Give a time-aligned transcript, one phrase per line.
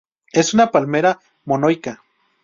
[0.33, 2.01] Es una palmera monoica.